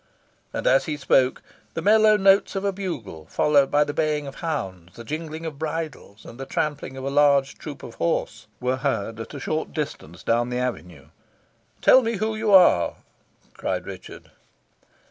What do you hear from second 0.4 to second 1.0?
And as he